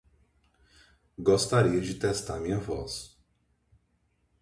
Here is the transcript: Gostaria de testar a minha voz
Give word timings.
Gostaria 1.19 1.79
de 1.79 1.93
testar 1.93 2.37
a 2.37 2.39
minha 2.39 2.57
voz 2.57 3.15